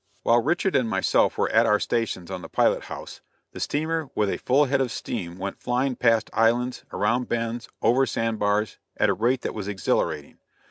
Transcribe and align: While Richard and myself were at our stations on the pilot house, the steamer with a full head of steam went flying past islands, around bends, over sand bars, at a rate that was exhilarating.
While 0.23 0.41
Richard 0.41 0.75
and 0.75 0.89
myself 0.89 1.37
were 1.37 1.51
at 1.51 1.67
our 1.67 1.79
stations 1.79 2.31
on 2.31 2.41
the 2.41 2.49
pilot 2.49 2.85
house, 2.85 3.21
the 3.51 3.59
steamer 3.59 4.09
with 4.15 4.31
a 4.31 4.37
full 4.37 4.65
head 4.65 4.81
of 4.81 4.91
steam 4.91 5.37
went 5.37 5.61
flying 5.61 5.95
past 5.95 6.31
islands, 6.33 6.83
around 6.91 7.29
bends, 7.29 7.69
over 7.83 8.07
sand 8.07 8.39
bars, 8.39 8.79
at 8.97 9.09
a 9.09 9.13
rate 9.13 9.41
that 9.41 9.53
was 9.53 9.67
exhilarating. 9.67 10.39